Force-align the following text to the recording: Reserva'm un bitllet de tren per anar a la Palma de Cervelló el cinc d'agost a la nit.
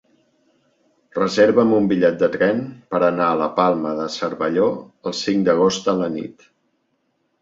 Reserva'm 1.17 1.75
un 1.79 1.89
bitllet 1.91 2.17
de 2.23 2.29
tren 2.37 2.63
per 2.95 3.03
anar 3.09 3.27
a 3.27 3.37
la 3.43 3.49
Palma 3.61 3.93
de 4.03 4.09
Cervelló 4.17 4.71
el 5.11 5.19
cinc 5.23 5.49
d'agost 5.51 5.93
a 5.95 5.97
la 6.05 6.09
nit. 6.19 6.53